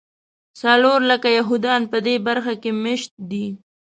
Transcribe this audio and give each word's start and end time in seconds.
څلور 0.61 0.99
لکه 1.11 1.27
یهودیان 1.37 1.83
په 1.91 1.97
دې 2.05 2.15
برخه 2.27 2.53
کې 2.61 2.71
مېشت 2.83 3.11
دي. 3.31 3.47